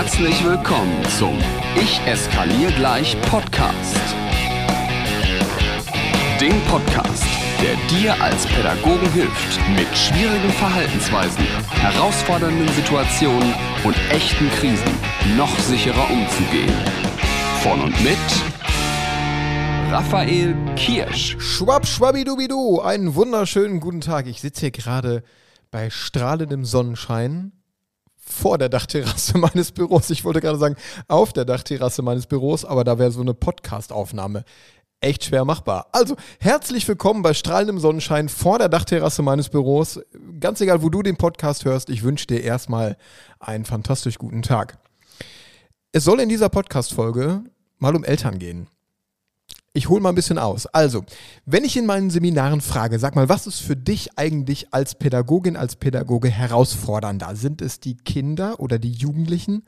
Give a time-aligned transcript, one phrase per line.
[0.00, 1.36] Herzlich willkommen zum
[1.74, 3.98] Ich eskaliere gleich Podcast.
[6.40, 7.24] Dem Podcast,
[7.60, 11.44] der dir als Pädagogen hilft, mit schwierigen Verhaltensweisen,
[11.80, 14.86] herausfordernden Situationen und echten Krisen
[15.36, 16.72] noch sicherer umzugehen.
[17.64, 18.16] Von und mit
[19.90, 21.36] Raphael Kirsch.
[21.40, 24.28] Schwapp, schwabbidubidu, einen wunderschönen guten Tag.
[24.28, 25.24] Ich sitze hier gerade
[25.72, 27.50] bei strahlendem Sonnenschein
[28.28, 30.10] vor der Dachterrasse meines Büros.
[30.10, 30.76] Ich wollte gerade sagen,
[31.08, 34.44] auf der Dachterrasse meines Büros, aber da wäre so eine Podcast-Aufnahme
[35.00, 35.86] echt schwer machbar.
[35.92, 40.00] Also, herzlich willkommen bei strahlendem Sonnenschein vor der Dachterrasse meines Büros.
[40.40, 42.96] Ganz egal, wo du den Podcast hörst, ich wünsche dir erstmal
[43.38, 44.78] einen fantastisch guten Tag.
[45.92, 47.44] Es soll in dieser Podcast-Folge
[47.78, 48.68] mal um Eltern gehen.
[49.74, 50.66] Ich hole mal ein bisschen aus.
[50.66, 51.04] Also,
[51.44, 55.56] wenn ich in meinen Seminaren frage, sag mal, was ist für dich eigentlich als Pädagogin,
[55.56, 57.36] als Pädagoge herausfordernder?
[57.36, 59.64] Sind es die Kinder oder die Jugendlichen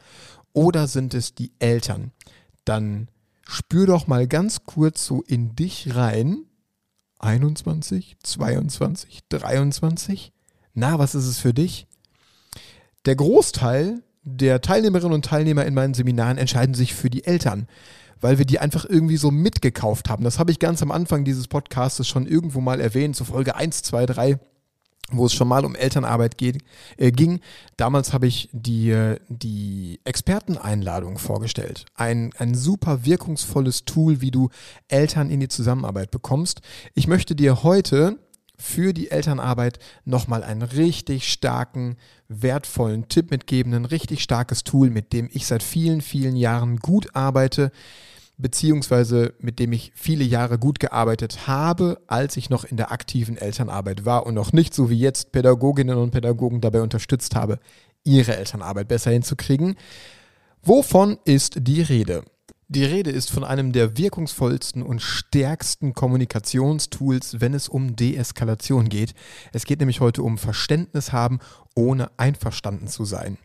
[0.52, 2.12] oder sind es die Eltern?
[2.64, 3.08] Dann
[3.46, 6.44] spür doch mal ganz kurz so in dich rein.
[7.18, 10.32] 21, 22, 23.
[10.72, 11.86] Na, was ist es für dich?
[13.04, 17.66] Der Großteil der Teilnehmerinnen und Teilnehmer in meinen Seminaren entscheiden sich für die Eltern
[18.20, 20.24] weil wir die einfach irgendwie so mitgekauft haben.
[20.24, 23.82] Das habe ich ganz am Anfang dieses Podcasts schon irgendwo mal erwähnt, so Folge 1,
[23.82, 24.40] 2, 3
[25.12, 26.62] wo es schon mal um Elternarbeit geht,
[26.96, 27.40] äh, ging.
[27.76, 31.86] Damals habe ich die, die Experteneinladung vorgestellt.
[31.94, 34.50] Ein, ein super wirkungsvolles Tool, wie du
[34.88, 36.60] Eltern in die Zusammenarbeit bekommst.
[36.94, 38.18] Ich möchte dir heute
[38.60, 41.96] für die Elternarbeit nochmal einen richtig starken,
[42.28, 47.14] wertvollen Tipp mitgeben, ein richtig starkes Tool, mit dem ich seit vielen, vielen Jahren gut
[47.14, 47.72] arbeite
[48.40, 53.36] beziehungsweise mit dem ich viele Jahre gut gearbeitet habe, als ich noch in der aktiven
[53.36, 57.58] Elternarbeit war und noch nicht so wie jetzt Pädagoginnen und Pädagogen dabei unterstützt habe,
[58.04, 59.76] ihre Elternarbeit besser hinzukriegen.
[60.62, 62.22] Wovon ist die Rede?
[62.72, 69.12] Die Rede ist von einem der wirkungsvollsten und stärksten Kommunikationstools, wenn es um Deeskalation geht.
[69.52, 71.40] Es geht nämlich heute um Verständnis haben,
[71.74, 73.38] ohne einverstanden zu sein.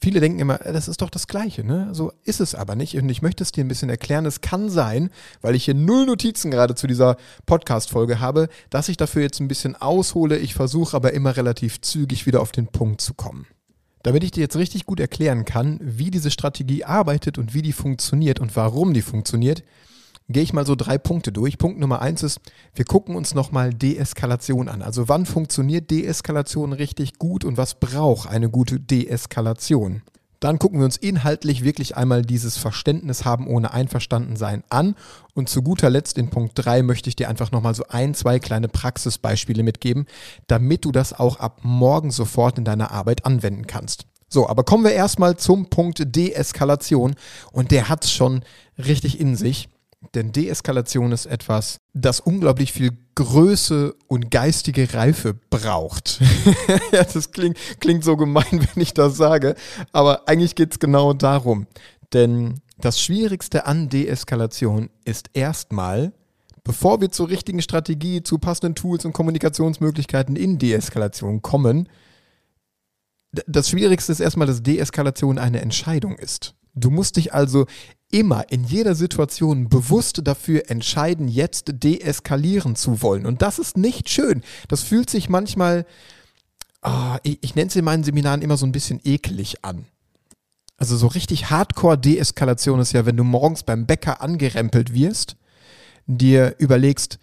[0.00, 1.88] Viele denken immer, das ist doch das Gleiche, ne?
[1.94, 2.96] So ist es aber nicht.
[2.96, 4.24] Und ich möchte es dir ein bisschen erklären.
[4.24, 5.10] Es kann sein,
[5.40, 7.16] weil ich hier null Notizen gerade zu dieser
[7.46, 10.38] Podcast-Folge habe, dass ich dafür jetzt ein bisschen aushole.
[10.38, 13.48] Ich versuche aber immer relativ zügig wieder auf den Punkt zu kommen.
[14.02, 17.72] Damit ich dir jetzt richtig gut erklären kann, wie diese Strategie arbeitet und wie die
[17.72, 19.62] funktioniert und warum die funktioniert,
[20.28, 21.58] gehe ich mal so drei Punkte durch.
[21.58, 22.40] Punkt Nummer eins ist,
[22.74, 24.82] wir gucken uns nochmal Deeskalation an.
[24.82, 30.02] Also wann funktioniert Deeskalation richtig gut und was braucht eine gute Deeskalation?
[30.42, 34.96] Dann gucken wir uns inhaltlich wirklich einmal dieses Verständnis haben ohne Einverstandensein an.
[35.34, 38.40] Und zu guter Letzt in Punkt 3 möchte ich dir einfach nochmal so ein, zwei
[38.40, 40.06] kleine Praxisbeispiele mitgeben,
[40.48, 44.06] damit du das auch ab morgen sofort in deiner Arbeit anwenden kannst.
[44.28, 47.14] So, aber kommen wir erstmal zum Punkt Deeskalation.
[47.52, 48.42] Und der hat es schon
[48.78, 49.68] richtig in sich.
[50.14, 56.20] Denn Deeskalation ist etwas, das unglaublich viel Größe und geistige Reife braucht.
[56.92, 59.54] ja, das klingt, klingt so gemein, wenn ich das sage,
[59.92, 61.66] aber eigentlich geht es genau darum.
[62.12, 66.12] Denn das Schwierigste an Deeskalation ist erstmal,
[66.64, 71.88] bevor wir zur richtigen Strategie, zu passenden Tools und Kommunikationsmöglichkeiten in Deeskalation kommen,
[73.46, 76.54] das Schwierigste ist erstmal, dass Deeskalation eine Entscheidung ist.
[76.74, 77.66] Du musst dich also
[78.10, 83.26] immer in jeder Situation bewusst dafür entscheiden, jetzt deeskalieren zu wollen.
[83.26, 84.42] Und das ist nicht schön.
[84.68, 85.86] Das fühlt sich manchmal,
[86.82, 89.86] oh, ich, ich nenne es in meinen Seminaren immer so ein bisschen eklig an.
[90.76, 95.36] Also so richtig Hardcore-Deeskalation ist ja, wenn du morgens beim Bäcker angerempelt wirst,
[96.06, 97.18] dir überlegst,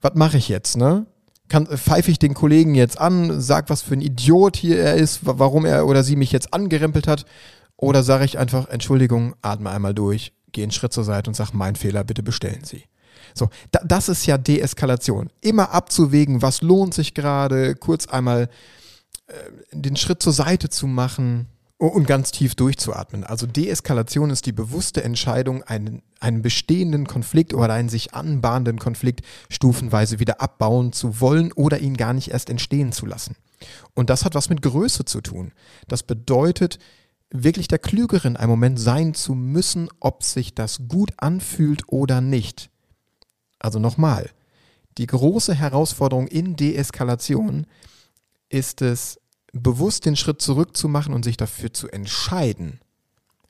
[0.00, 1.06] was mache ich jetzt, ne?
[1.48, 5.64] Pfeife ich den Kollegen jetzt an, sag, was für ein Idiot hier er ist, warum
[5.64, 7.24] er oder sie mich jetzt angerempelt hat
[7.76, 11.50] oder sage ich einfach, Entschuldigung, atme einmal durch, gehe einen Schritt zur Seite und sage,
[11.54, 12.84] mein Fehler, bitte bestellen Sie.
[13.34, 15.30] So, da, das ist ja Deeskalation.
[15.40, 18.48] Immer abzuwägen, was lohnt sich gerade, kurz einmal
[19.26, 19.32] äh,
[19.72, 21.46] den Schritt zur Seite zu machen
[21.78, 23.24] und ganz tief durchzuatmen.
[23.24, 29.20] Also Deeskalation ist die bewusste Entscheidung, einen, einen bestehenden Konflikt oder einen sich anbahnenden Konflikt
[29.50, 33.36] stufenweise wieder abbauen zu wollen oder ihn gar nicht erst entstehen zu lassen.
[33.94, 35.52] Und das hat was mit Größe zu tun.
[35.86, 36.78] Das bedeutet,
[37.30, 42.20] wirklich der Klügere in einem Moment sein zu müssen, ob sich das gut anfühlt oder
[42.20, 42.70] nicht.
[43.58, 44.30] Also nochmal,
[44.98, 47.66] die große Herausforderung in Deeskalation
[48.48, 49.18] ist es,
[49.52, 52.80] bewusst den Schritt zurückzumachen und sich dafür zu entscheiden,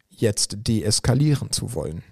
[0.08, 2.02] jetzt deeskalieren zu wollen.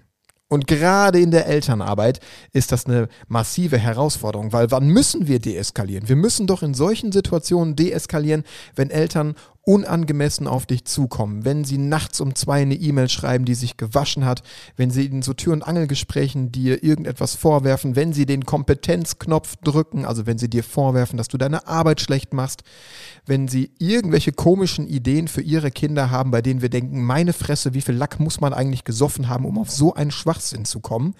[0.47, 2.19] Und gerade in der Elternarbeit
[2.53, 6.07] ist das eine massive Herausforderung, weil wann müssen wir deeskalieren?
[6.07, 8.43] Wir müssen doch in solchen Situationen deeskalieren,
[8.75, 9.35] wenn Eltern
[9.65, 14.23] unangemessen auf dich zukommen, wenn sie nachts um zwei eine E-Mail schreiben, die sich gewaschen
[14.23, 14.43] hat,
[14.77, 20.05] wenn sie in so Tür- und Angelgesprächen dir irgendetwas vorwerfen, wenn sie den Kompetenzknopf drücken,
[20.05, 22.61] also wenn sie dir vorwerfen, dass du deine Arbeit schlecht machst,
[23.25, 27.73] wenn sie irgendwelche komischen Ideen für ihre Kinder haben, bei denen wir denken, meine Fresse,
[27.73, 31.15] wie viel Lack muss man eigentlich gesoffen haben, um auf so einen Schwachsinn zu kommen.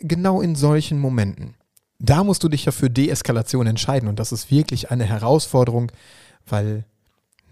[0.00, 1.56] Genau in solchen Momenten.
[1.98, 5.92] Da musst du dich ja für Deeskalation entscheiden und das ist wirklich eine Herausforderung,
[6.46, 6.86] weil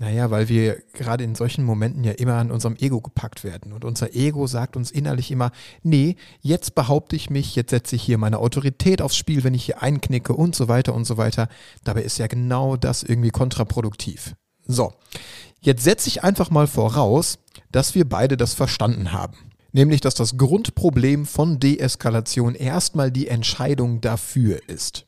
[0.01, 3.73] naja, weil wir gerade in solchen Momenten ja immer an unserem Ego gepackt werden.
[3.73, 5.51] Und unser Ego sagt uns innerlich immer,
[5.83, 9.65] nee, jetzt behaupte ich mich, jetzt setze ich hier meine Autorität aufs Spiel, wenn ich
[9.65, 11.49] hier einknicke und so weiter und so weiter.
[11.83, 14.37] Dabei ist ja genau das irgendwie kontraproduktiv.
[14.65, 14.93] So,
[15.61, 17.41] jetzt setze ich einfach mal voraus,
[17.73, 19.51] dass wir beide das verstanden haben.
[19.73, 25.07] Nämlich, dass das Grundproblem von Deeskalation erstmal die Entscheidung dafür ist.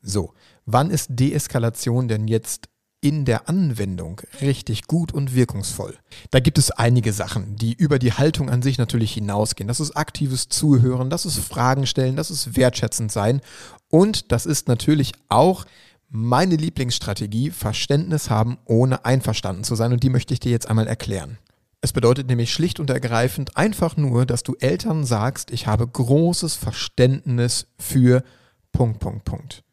[0.00, 0.32] So,
[0.64, 2.68] wann ist Deeskalation denn jetzt
[3.02, 5.98] in der Anwendung richtig gut und wirkungsvoll.
[6.30, 9.68] Da gibt es einige Sachen, die über die Haltung an sich natürlich hinausgehen.
[9.68, 13.40] Das ist aktives Zuhören, das ist Fragen stellen, das ist wertschätzend sein
[13.88, 15.66] und das ist natürlich auch
[16.08, 20.86] meine Lieblingsstrategie, Verständnis haben, ohne einverstanden zu sein und die möchte ich dir jetzt einmal
[20.86, 21.38] erklären.
[21.80, 26.54] Es bedeutet nämlich schlicht und ergreifend einfach nur, dass du Eltern sagst, ich habe großes
[26.54, 28.22] Verständnis für
[28.70, 29.64] Punkt, Punkt, Punkt.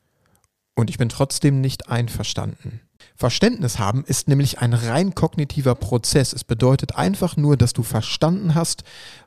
[0.73, 2.81] Und ich bin trotzdem nicht einverstanden.
[3.15, 6.31] Verständnis haben ist nämlich ein rein kognitiver Prozess.
[6.33, 8.83] Es bedeutet einfach nur, dass du verstanden hast,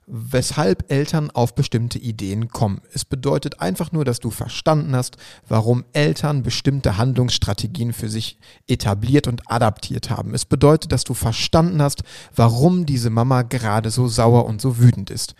[0.06, 2.80] weshalb Eltern auf bestimmte Ideen kommen.
[2.92, 5.16] Es bedeutet einfach nur, dass du verstanden hast,
[5.46, 10.34] warum Eltern bestimmte Handlungsstrategien für sich etabliert und adaptiert haben.
[10.34, 12.02] Es bedeutet, dass du verstanden hast,
[12.34, 15.34] warum diese Mama gerade so sauer und so wütend ist.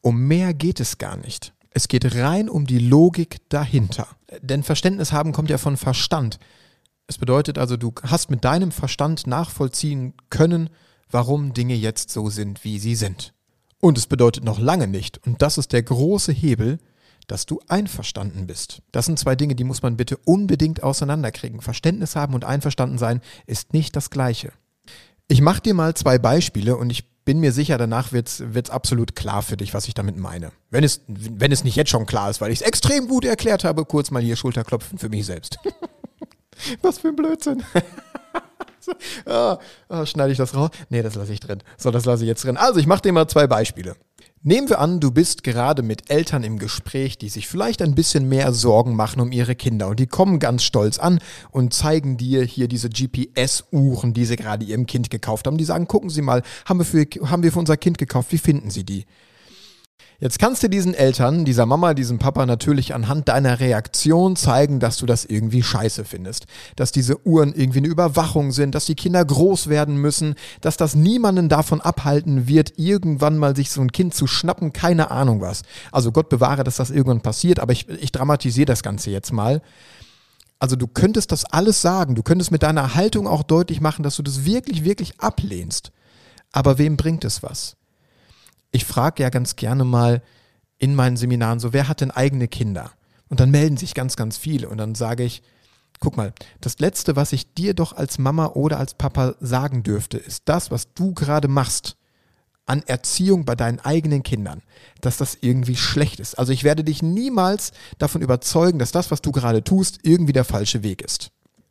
[0.00, 1.52] Um mehr geht es gar nicht.
[1.70, 4.08] Es geht rein um die Logik dahinter.
[4.40, 6.38] Denn Verständnis haben kommt ja von Verstand.
[7.08, 10.68] Es bedeutet also, du hast mit deinem Verstand nachvollziehen können,
[11.10, 13.32] warum Dinge jetzt so sind, wie sie sind.
[13.80, 16.78] Und es bedeutet noch lange nicht, und das ist der große Hebel,
[17.26, 18.82] dass du einverstanden bist.
[18.92, 21.62] Das sind zwei Dinge, die muss man bitte unbedingt auseinanderkriegen.
[21.62, 24.52] Verständnis haben und einverstanden sein ist nicht das gleiche.
[25.28, 29.14] Ich mache dir mal zwei Beispiele und ich bin mir sicher, danach wird es absolut
[29.14, 30.52] klar für dich, was ich damit meine.
[30.70, 33.64] Wenn es, wenn es nicht jetzt schon klar ist, weil ich es extrem gut erklärt
[33.64, 35.58] habe, kurz mal hier Schulterklopfen für mich selbst.
[36.82, 37.62] Was für ein Blödsinn.
[39.26, 39.58] ah,
[39.88, 40.70] ah, schneide ich das raus?
[40.88, 41.62] Nee, das lasse ich drin.
[41.76, 42.56] So, das lasse ich jetzt drin.
[42.56, 43.96] Also, ich mache dir mal zwei Beispiele.
[44.42, 48.28] Nehmen wir an, du bist gerade mit Eltern im Gespräch, die sich vielleicht ein bisschen
[48.28, 51.18] mehr Sorgen machen um ihre Kinder und die kommen ganz stolz an
[51.50, 55.58] und zeigen dir hier diese GPS-Uhren, die sie gerade ihrem Kind gekauft haben.
[55.58, 58.38] Die sagen, gucken Sie mal, haben wir, für, haben wir für unser Kind gekauft, wie
[58.38, 59.06] finden Sie die?
[60.20, 64.96] Jetzt kannst du diesen Eltern, dieser Mama, diesem Papa natürlich anhand deiner Reaktion zeigen, dass
[64.96, 66.46] du das irgendwie scheiße findest.
[66.74, 70.96] Dass diese Uhren irgendwie eine Überwachung sind, dass die Kinder groß werden müssen, dass das
[70.96, 75.62] niemanden davon abhalten wird, irgendwann mal sich so ein Kind zu schnappen, keine Ahnung was.
[75.92, 79.62] Also Gott bewahre, dass das irgendwann passiert, aber ich, ich dramatisiere das Ganze jetzt mal.
[80.58, 84.16] Also du könntest das alles sagen, du könntest mit deiner Haltung auch deutlich machen, dass
[84.16, 85.92] du das wirklich, wirklich ablehnst.
[86.50, 87.76] Aber wem bringt es was?
[88.70, 90.22] Ich frage ja ganz gerne mal
[90.78, 92.92] in meinen Seminaren so, wer hat denn eigene Kinder?
[93.28, 94.68] Und dann melden sich ganz, ganz viele.
[94.68, 95.42] Und dann sage ich,
[96.00, 100.18] guck mal, das Letzte, was ich dir doch als Mama oder als Papa sagen dürfte,
[100.18, 101.96] ist das, was du gerade machst
[102.66, 104.62] an Erziehung bei deinen eigenen Kindern,
[105.00, 106.38] dass das irgendwie schlecht ist.
[106.38, 110.44] Also ich werde dich niemals davon überzeugen, dass das, was du gerade tust, irgendwie der
[110.44, 111.30] falsche Weg ist.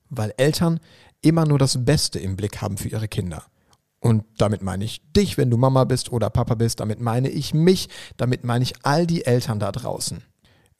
[0.10, 0.80] Weil Eltern
[1.22, 3.44] immer nur das Beste im Blick haben für ihre Kinder.
[4.00, 7.54] Und damit meine ich dich, wenn du Mama bist oder Papa bist, damit meine ich
[7.54, 10.24] mich, damit meine ich all die Eltern da draußen.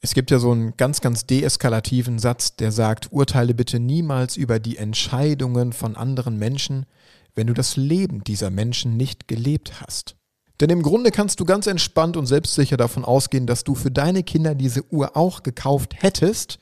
[0.00, 4.60] Es gibt ja so einen ganz, ganz deeskalativen Satz, der sagt, urteile bitte niemals über
[4.60, 6.86] die Entscheidungen von anderen Menschen,
[7.34, 10.14] wenn du das Leben dieser Menschen nicht gelebt hast.
[10.60, 14.22] Denn im Grunde kannst du ganz entspannt und selbstsicher davon ausgehen, dass du für deine
[14.22, 16.58] Kinder diese Uhr auch gekauft hättest,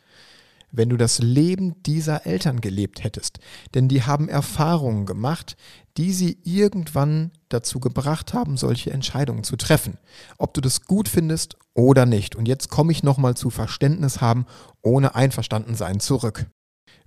[0.77, 3.39] wenn du das Leben dieser Eltern gelebt hättest.
[3.75, 5.57] Denn die haben Erfahrungen gemacht,
[5.97, 9.99] die sie irgendwann dazu gebracht haben, solche Entscheidungen zu treffen.
[10.39, 12.37] Ob du das gut findest oder nicht.
[12.37, 14.47] Und jetzt komme ich nochmal zu Verständnis haben,
[14.83, 16.47] ohne einverstanden sein zurück.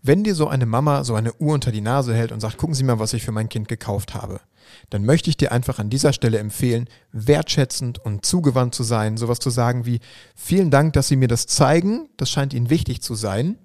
[0.02, 2.74] Wenn dir so eine Mama so eine Uhr unter die Nase hält und sagt, gucken
[2.74, 4.40] Sie mal, was ich für mein Kind gekauft habe,
[4.90, 9.40] dann möchte ich dir einfach an dieser Stelle empfehlen, wertschätzend und zugewandt zu sein, sowas
[9.40, 10.00] zu sagen wie,
[10.36, 13.58] vielen Dank, dass Sie mir das zeigen, das scheint Ihnen wichtig zu sein.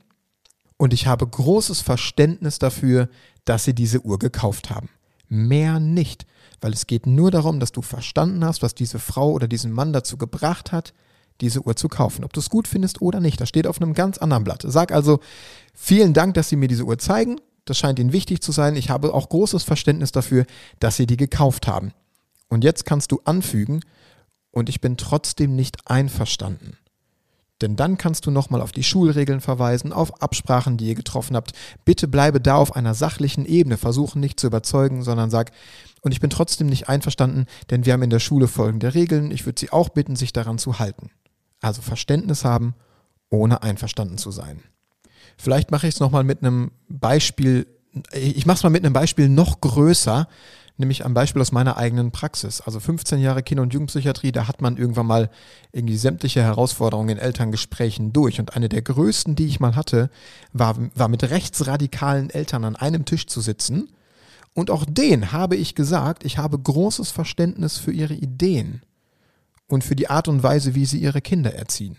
[0.76, 3.08] Und ich habe großes Verständnis dafür,
[3.44, 4.88] dass Sie diese Uhr gekauft haben.
[5.28, 6.26] Mehr nicht,
[6.61, 9.92] weil es geht nur darum, dass du verstanden hast, was diese Frau oder diesen Mann
[9.92, 10.92] dazu gebracht hat,
[11.40, 12.25] diese Uhr zu kaufen.
[12.25, 14.64] Ob du es gut findest oder nicht, das steht auf einem ganz anderen Blatt.
[14.66, 15.20] Sag also,
[15.75, 17.40] vielen Dank, dass Sie mir diese Uhr zeigen.
[17.64, 18.76] Das scheint ihnen wichtig zu sein.
[18.76, 20.47] Ich habe auch großes Verständnis dafür,
[20.80, 21.92] dass sie die gekauft haben.
[22.49, 23.80] Und jetzt kannst du anfügen,
[24.54, 26.78] und ich bin trotzdem nicht einverstanden.
[27.61, 31.52] Denn dann kannst du nochmal auf die Schulregeln verweisen, auf Absprachen, die ihr getroffen habt.
[31.85, 35.50] Bitte bleibe da auf einer sachlichen Ebene, versuche nicht zu überzeugen, sondern sag,
[36.02, 39.30] und ich bin trotzdem nicht einverstanden, denn wir haben in der Schule folgende Regeln.
[39.30, 41.11] Ich würde Sie auch bitten, sich daran zu halten.
[41.61, 42.75] Also Verständnis haben,
[43.30, 44.62] ohne einverstanden zu sein.
[45.37, 47.67] Vielleicht mache ich es nochmal mit einem Beispiel,
[48.12, 50.29] ich mache es mal mit einem Beispiel noch größer,
[50.76, 52.61] nämlich am Beispiel aus meiner eigenen Praxis.
[52.61, 55.31] Also 15 Jahre Kinder- und Jugendpsychiatrie, da hat man irgendwann mal
[55.73, 58.41] irgendwie sämtliche Herausforderungen in Elterngesprächen durch.
[58.41, 60.11] Und eine der größten, die ich mal hatte,
[60.53, 63.93] war, war mit rechtsradikalen Eltern an einem Tisch zu sitzen.
[64.53, 68.83] Und auch denen habe ich gesagt, ich habe großes Verständnis für ihre Ideen
[69.69, 71.97] und für die Art und Weise, wie sie ihre Kinder erziehen.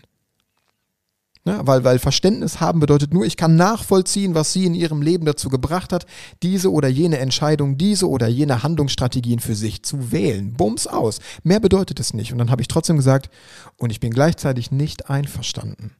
[1.46, 1.60] Ne?
[1.62, 5.48] Weil, weil Verständnis haben bedeutet nur, ich kann nachvollziehen, was sie in ihrem Leben dazu
[5.48, 6.04] gebracht hat,
[6.42, 10.54] diese oder jene Entscheidung, diese oder jene Handlungsstrategien für sich zu wählen.
[10.54, 11.20] Bums aus.
[11.44, 12.32] Mehr bedeutet es nicht.
[12.32, 13.30] Und dann habe ich trotzdem gesagt,
[13.76, 15.92] und ich bin gleichzeitig nicht einverstanden.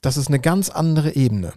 [0.00, 1.52] Das ist eine ganz andere Ebene.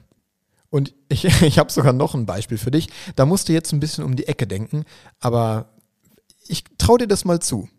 [0.70, 2.90] Und ich, ich habe sogar noch ein Beispiel für dich.
[3.16, 4.84] Da musst du jetzt ein bisschen um die Ecke denken,
[5.22, 5.70] aber
[6.46, 7.70] ich traue dir das mal zu.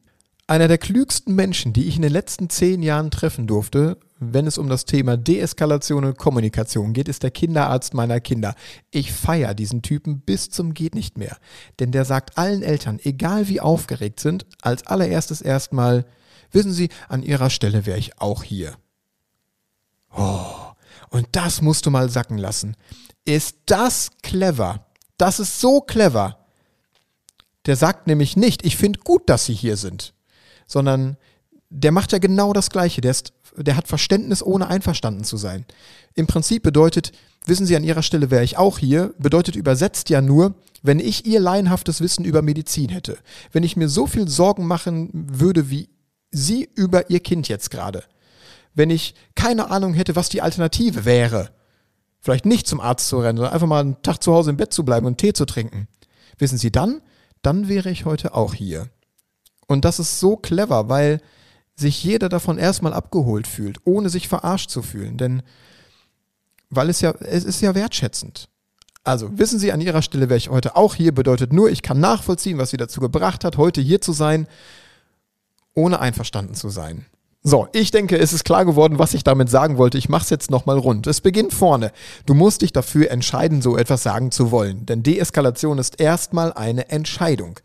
[0.46, 3.98] Einer der klügsten Menschen, die ich in den letzten zehn Jahren treffen durfte,
[4.32, 8.54] wenn es um das Thema Deeskalation und Kommunikation geht, ist der Kinderarzt meiner Kinder.
[8.90, 11.36] Ich feiere diesen Typen bis zum geht nicht mehr.
[11.80, 16.06] Denn der sagt allen Eltern, egal wie aufgeregt sind, als allererstes erstmal,
[16.52, 18.76] wissen Sie, an Ihrer Stelle wäre ich auch hier.
[20.16, 20.46] Oh,
[21.10, 22.76] und das musst du mal sacken lassen.
[23.24, 24.86] Ist das clever?
[25.18, 26.38] Das ist so clever.
[27.66, 30.14] Der sagt nämlich nicht, ich finde gut, dass Sie hier sind,
[30.66, 31.16] sondern
[31.70, 33.00] der macht ja genau das Gleiche.
[33.00, 35.64] Der, ist, der hat Verständnis, ohne einverstanden zu sein.
[36.14, 37.12] Im Prinzip bedeutet,
[37.46, 41.26] wissen Sie, an Ihrer Stelle wäre ich auch hier, bedeutet übersetzt ja nur, wenn ich
[41.26, 43.18] Ihr laienhaftes Wissen über Medizin hätte,
[43.52, 45.88] wenn ich mir so viel Sorgen machen würde wie
[46.30, 48.04] Sie über Ihr Kind jetzt gerade,
[48.74, 51.50] wenn ich keine Ahnung hätte, was die Alternative wäre,
[52.20, 54.72] vielleicht nicht zum Arzt zu rennen, sondern einfach mal einen Tag zu Hause im Bett
[54.72, 55.88] zu bleiben und Tee zu trinken,
[56.38, 57.02] wissen Sie dann,
[57.42, 58.88] dann wäre ich heute auch hier.
[59.66, 61.20] Und das ist so clever, weil
[61.76, 65.16] sich jeder davon erstmal abgeholt fühlt, ohne sich verarscht zu fühlen.
[65.16, 65.42] Denn
[66.70, 68.48] weil es ja, es ist ja wertschätzend.
[69.02, 72.00] Also wissen Sie, an Ihrer Stelle wäre ich heute auch hier, bedeutet nur, ich kann
[72.00, 74.46] nachvollziehen, was Sie dazu gebracht hat, heute hier zu sein,
[75.74, 77.04] ohne einverstanden zu sein.
[77.42, 79.98] So, ich denke, es ist klar geworden, was ich damit sagen wollte.
[79.98, 81.06] Ich mache es jetzt nochmal rund.
[81.06, 81.92] Es beginnt vorne.
[82.24, 84.86] Du musst dich dafür entscheiden, so etwas sagen zu wollen.
[84.86, 87.60] Denn Deeskalation ist erstmal eine Entscheidung.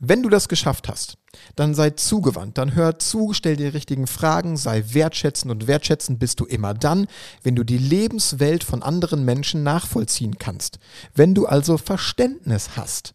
[0.00, 1.16] Wenn du das geschafft hast,
[1.56, 6.40] dann sei zugewandt, dann hör zu, stell dir richtigen Fragen, sei wertschätzend und wertschätzend bist
[6.40, 7.06] du immer dann,
[7.42, 10.78] wenn du die Lebenswelt von anderen Menschen nachvollziehen kannst.
[11.14, 13.14] Wenn du also Verständnis hast,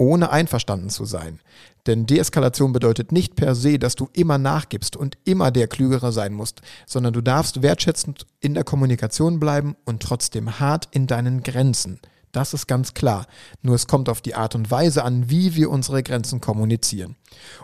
[0.00, 1.40] ohne einverstanden zu sein.
[1.86, 6.32] Denn Deeskalation bedeutet nicht per se, dass du immer nachgibst und immer der Klügere sein
[6.32, 12.00] musst, sondern du darfst wertschätzend in der Kommunikation bleiben und trotzdem hart in deinen Grenzen.
[12.32, 13.26] Das ist ganz klar.
[13.62, 17.16] Nur es kommt auf die Art und Weise an, wie wir unsere Grenzen kommunizieren.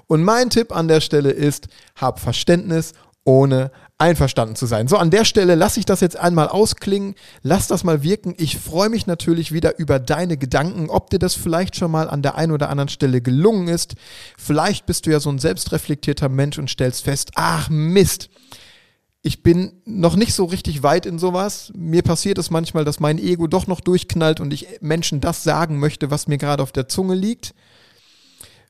[0.07, 2.93] Und mein Tipp an der Stelle ist, hab Verständnis
[3.25, 4.89] ohne einverstanden zu sein.
[4.89, 8.35] So, an der Stelle lasse ich das jetzt einmal ausklingen, lass das mal wirken.
[8.37, 12.23] Ich freue mich natürlich wieder über deine Gedanken, ob dir das vielleicht schon mal an
[12.23, 13.95] der einen oder anderen Stelle gelungen ist.
[14.39, 18.31] Vielleicht bist du ja so ein selbstreflektierter Mensch und stellst fest, ach Mist,
[19.27, 21.73] ich bin noch nicht so richtig weit in sowas.
[21.75, 25.81] Mir passiert es manchmal, dass mein Ego doch noch durchknallt und ich Menschen das sagen
[25.81, 27.53] möchte, was mir gerade auf der Zunge liegt.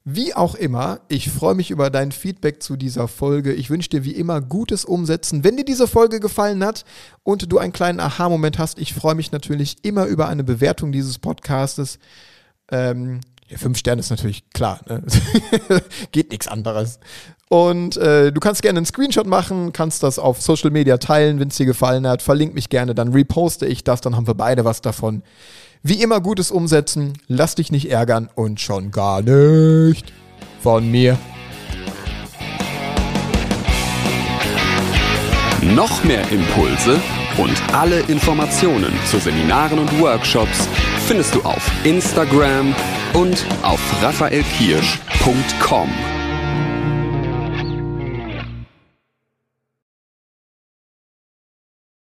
[0.03, 3.53] Wie auch immer, ich freue mich über dein Feedback zu dieser Folge.
[3.53, 5.45] Ich wünsche dir wie immer gutes Umsetzen.
[5.45, 6.87] Wenn dir diese Folge gefallen hat
[7.23, 11.19] und du einen kleinen Aha-Moment hast, ich freue mich natürlich immer über eine Bewertung dieses
[11.19, 11.99] Podcastes.
[12.71, 15.03] Ähm, ja, fünf Sterne ist natürlich klar, ne?
[16.13, 16.99] geht nichts anderes.
[17.49, 21.49] Und äh, du kannst gerne einen Screenshot machen, kannst das auf Social Media teilen, wenn
[21.49, 22.23] es dir gefallen hat.
[22.23, 25.23] Verlink mich gerne, dann reposte ich das, dann haben wir beide was davon.
[25.83, 30.13] Wie immer gutes Umsetzen, lass dich nicht ärgern und schon gar nicht
[30.61, 31.17] von mir.
[35.63, 37.01] Noch mehr Impulse
[37.39, 40.69] und alle Informationen zu Seminaren und Workshops
[41.07, 42.75] findest du auf Instagram
[43.17, 46.16] und auf raphaelkirsch.com.